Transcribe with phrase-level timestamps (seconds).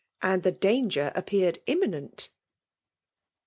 [0.23, 2.31] And the danger appeared imminent.